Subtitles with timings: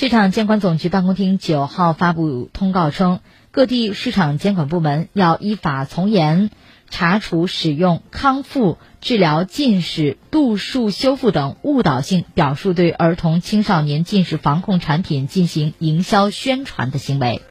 [0.00, 6.48] 市场监管总局办公厅九号发布通告称各地市场监管部门要依法从严
[6.88, 17.42] 查处使用康复治疗近视度数修复等误导性表述对儿童青少年近视防控产品进行营销宣传的行为。